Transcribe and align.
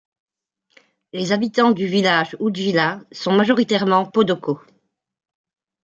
Les 1.13 1.31
habitants 1.31 1.69
du 1.73 1.85
village 1.85 2.35
Oudjila 2.39 3.01
sont 3.11 3.33
majoritairement 3.33 4.03
Podoko. 4.07 4.59